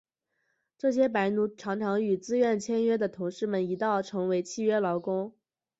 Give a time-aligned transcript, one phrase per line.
[0.79, 5.35] 这些白奴常常与自愿签约的同事们一道成为契约劳工。